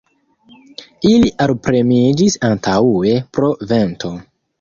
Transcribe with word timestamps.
Ili 1.09 1.29
alpremiĝis 1.45 2.37
antaŭe, 2.49 3.13
pro 3.37 3.51
vento. 3.73 4.11